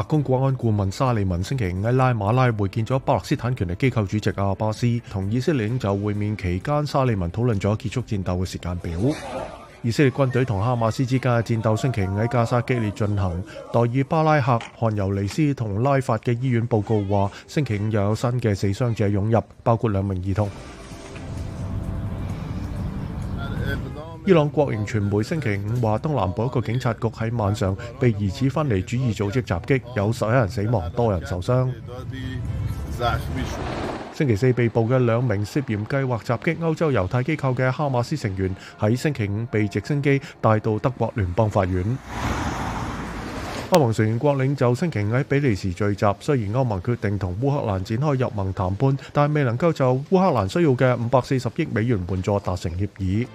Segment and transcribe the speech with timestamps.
[0.00, 8.92] 白宫国安顾问沙利文星期五喺拉马拉会见咗巴勒斯坦权力机构主席阿巴斯，同以色列就会面期间，沙利文讨论咗结束战斗嘅时间表。
[9.82, 13.44] 以色列军队同哈马斯之间嘅战斗星期五喺加沙激烈进行。
[13.72, 20.48] 代尔巴拉克、汉尤尼斯同拉法嘅医院报告话，星期五又有新嘅死伤者涌入，包括两名儿童。
[24.28, 31.72] 伊朗國營傳媒星期五話，東南部一個警察局喺晚上被疑似分離主義組織襲擊，有十一人死亡，多人受傷。
[34.12, 41.82] 星期四被捕嘅兩名涉嫌計劃襲擊歐洲猶太機構嘅哈馬斯成員喺星期五被直升機帶到德國聯邦法院。
[43.70, 53.26] 歐盟成員國領袖星期五喺比利時聚集，雖然歐盟決定同烏克蘭展開入盟談判，但未能夠就烏克蘭需要嘅五百四十億美元援助達成協議。